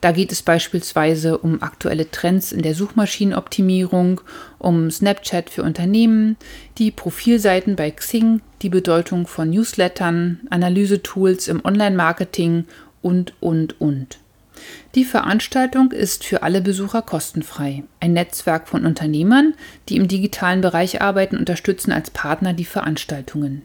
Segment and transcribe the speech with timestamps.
[0.00, 4.20] Da geht es beispielsweise um aktuelle Trends in der Suchmaschinenoptimierung,
[4.58, 6.36] um Snapchat für Unternehmen,
[6.78, 12.64] die Profilseiten bei Xing, die Bedeutung von Newslettern, Analysetools im Online-Marketing
[13.00, 14.18] und, und, und.
[14.94, 17.84] Die Veranstaltung ist für alle Besucher kostenfrei.
[18.00, 19.54] Ein Netzwerk von Unternehmern,
[19.88, 23.62] die im digitalen Bereich arbeiten, unterstützen als Partner die Veranstaltungen.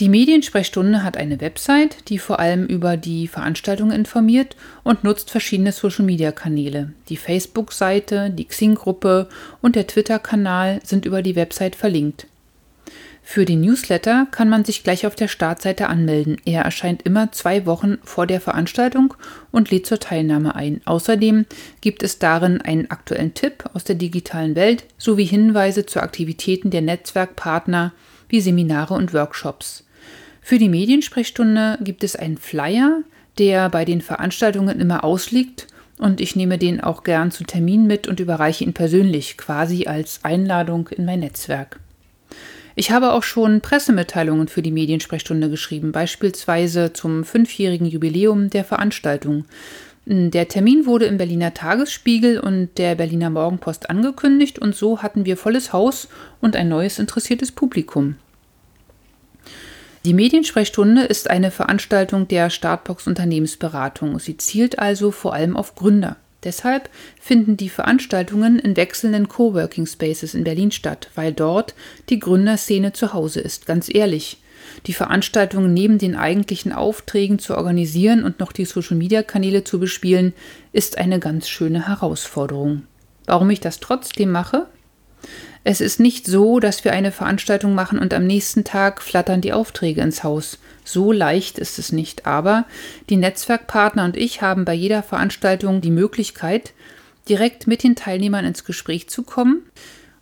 [0.00, 5.72] Die Mediensprechstunde hat eine Website, die vor allem über die Veranstaltung informiert und nutzt verschiedene
[5.72, 6.94] Social-Media-Kanäle.
[7.10, 9.28] Die Facebook-Seite, die Xing-Gruppe
[9.60, 12.26] und der Twitter-Kanal sind über die Website verlinkt.
[13.22, 16.38] Für den Newsletter kann man sich gleich auf der Startseite anmelden.
[16.44, 19.14] Er erscheint immer zwei Wochen vor der Veranstaltung
[19.52, 20.80] und lädt zur Teilnahme ein.
[20.84, 21.46] Außerdem
[21.80, 26.82] gibt es darin einen aktuellen Tipp aus der digitalen Welt sowie Hinweise zu Aktivitäten der
[26.82, 27.92] Netzwerkpartner
[28.28, 29.84] wie Seminare und Workshops.
[30.40, 33.02] Für die Mediensprechstunde gibt es einen Flyer,
[33.38, 38.08] der bei den Veranstaltungen immer ausliegt und ich nehme den auch gern zu Terminen mit
[38.08, 41.78] und überreiche ihn persönlich, quasi als Einladung in mein Netzwerk.
[42.76, 49.44] Ich habe auch schon Pressemitteilungen für die Mediensprechstunde geschrieben, beispielsweise zum fünfjährigen Jubiläum der Veranstaltung.
[50.06, 55.36] Der Termin wurde im Berliner Tagesspiegel und der Berliner Morgenpost angekündigt und so hatten wir
[55.36, 56.08] volles Haus
[56.40, 58.16] und ein neues interessiertes Publikum.
[60.06, 64.18] Die Mediensprechstunde ist eine Veranstaltung der Startbox Unternehmensberatung.
[64.18, 66.16] Sie zielt also vor allem auf Gründer.
[66.42, 66.88] Deshalb
[67.20, 71.74] finden die Veranstaltungen in wechselnden Coworking Spaces in Berlin statt, weil dort
[72.08, 73.66] die Gründerszene zu Hause ist.
[73.66, 74.38] Ganz ehrlich,
[74.86, 80.32] die Veranstaltungen neben den eigentlichen Aufträgen zu organisieren und noch die Social-Media-Kanäle zu bespielen,
[80.72, 82.84] ist eine ganz schöne Herausforderung.
[83.26, 84.66] Warum ich das trotzdem mache?
[85.62, 89.52] Es ist nicht so, dass wir eine Veranstaltung machen und am nächsten Tag flattern die
[89.52, 90.58] Aufträge ins Haus.
[90.84, 92.26] So leicht ist es nicht.
[92.26, 92.64] Aber
[93.10, 96.72] die Netzwerkpartner und ich haben bei jeder Veranstaltung die Möglichkeit,
[97.28, 99.62] direkt mit den Teilnehmern ins Gespräch zu kommen.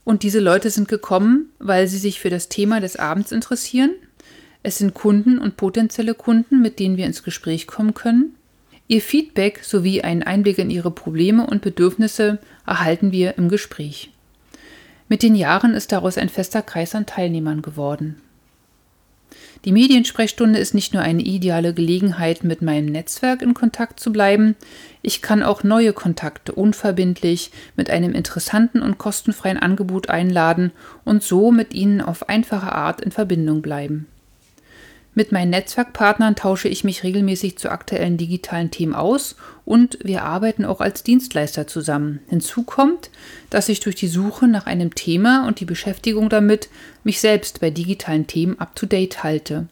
[0.04, 3.92] Und diese Leute sind gekommen, weil sie sich für das Thema des Abends interessieren.
[4.64, 8.34] Es sind Kunden und potenzielle Kunden, mit denen wir ins Gespräch kommen können.
[8.88, 14.10] Ihr Feedback sowie einen Einblick in ihre Probleme und Bedürfnisse erhalten wir im Gespräch.
[15.08, 18.20] Mit den Jahren ist daraus ein fester Kreis an Teilnehmern geworden.
[19.64, 24.54] Die Mediensprechstunde ist nicht nur eine ideale Gelegenheit, mit meinem Netzwerk in Kontakt zu bleiben,
[25.02, 30.72] ich kann auch neue Kontakte unverbindlich mit einem interessanten und kostenfreien Angebot einladen
[31.04, 34.06] und so mit ihnen auf einfache Art in Verbindung bleiben.
[35.18, 39.34] Mit meinen Netzwerkpartnern tausche ich mich regelmäßig zu aktuellen digitalen Themen aus
[39.64, 42.20] und wir arbeiten auch als Dienstleister zusammen.
[42.28, 43.10] Hinzu kommt,
[43.50, 46.68] dass ich durch die Suche nach einem Thema und die Beschäftigung damit
[47.02, 49.66] mich selbst bei digitalen Themen up-to-date halte.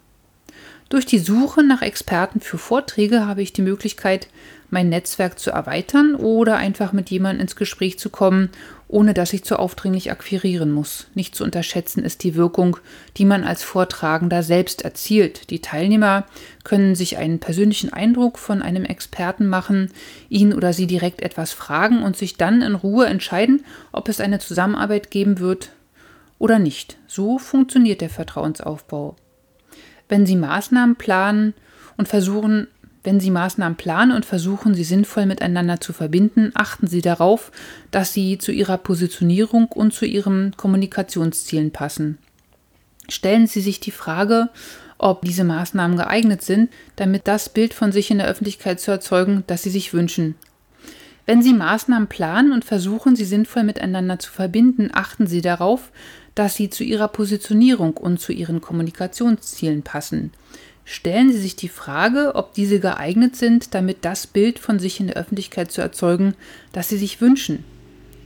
[0.88, 4.28] Durch die Suche nach Experten für Vorträge habe ich die Möglichkeit,
[4.70, 8.50] mein Netzwerk zu erweitern oder einfach mit jemandem ins Gespräch zu kommen,
[8.86, 11.08] ohne dass ich zu aufdringlich akquirieren muss.
[11.14, 12.76] Nicht zu unterschätzen ist die Wirkung,
[13.16, 15.50] die man als Vortragender selbst erzielt.
[15.50, 16.24] Die Teilnehmer
[16.62, 19.90] können sich einen persönlichen Eindruck von einem Experten machen,
[20.28, 24.38] ihn oder sie direkt etwas fragen und sich dann in Ruhe entscheiden, ob es eine
[24.38, 25.70] Zusammenarbeit geben wird
[26.38, 26.96] oder nicht.
[27.08, 29.16] So funktioniert der Vertrauensaufbau.
[30.08, 31.54] Wenn Sie Maßnahmen planen
[31.96, 32.68] und versuchen,
[33.06, 37.52] wenn Sie Maßnahmen planen und versuchen, sie sinnvoll miteinander zu verbinden, achten Sie darauf,
[37.92, 42.18] dass sie zu Ihrer Positionierung und zu Ihren Kommunikationszielen passen.
[43.08, 44.48] Stellen Sie sich die Frage,
[44.98, 49.44] ob diese Maßnahmen geeignet sind, damit das Bild von sich in der Öffentlichkeit zu erzeugen,
[49.46, 50.34] das Sie sich wünschen.
[51.26, 55.90] Wenn Sie Maßnahmen planen und versuchen, sie sinnvoll miteinander zu verbinden, achten Sie darauf,
[56.34, 60.30] dass sie zu Ihrer Positionierung und zu Ihren Kommunikationszielen passen
[60.86, 65.08] stellen Sie sich die Frage, ob diese geeignet sind, damit das Bild von sich in
[65.08, 66.34] der Öffentlichkeit zu erzeugen,
[66.72, 67.64] das Sie sich wünschen.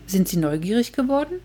[0.07, 1.41] Sind Sie neugierig geworden?